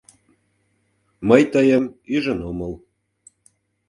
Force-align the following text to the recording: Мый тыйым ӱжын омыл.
Мый 1.27 1.41
тыйым 1.53 1.85
ӱжын 2.15 2.39
омыл. 2.49 2.73